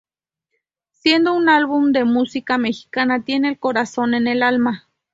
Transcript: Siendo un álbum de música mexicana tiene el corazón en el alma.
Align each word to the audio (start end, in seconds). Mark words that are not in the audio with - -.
Siendo 0.89 1.35
un 1.35 1.47
álbum 1.47 1.91
de 1.91 2.05
música 2.05 2.57
mexicana 2.57 3.23
tiene 3.23 3.49
el 3.49 3.59
corazón 3.59 4.15
en 4.15 4.27
el 4.27 4.41
alma. 4.41 4.87